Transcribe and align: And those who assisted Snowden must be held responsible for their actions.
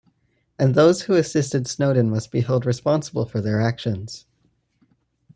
And 0.57 0.73
those 0.73 1.03
who 1.03 1.13
assisted 1.13 1.67
Snowden 1.67 2.09
must 2.09 2.31
be 2.31 2.41
held 2.41 2.65
responsible 2.65 3.27
for 3.27 3.39
their 3.39 3.61
actions. 3.61 4.25